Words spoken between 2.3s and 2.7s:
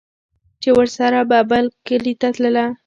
تلله